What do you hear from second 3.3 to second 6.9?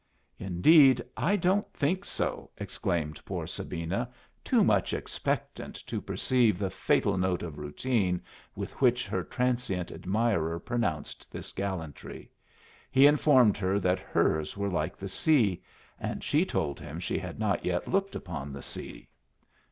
Sabina, too much expectant to perceive the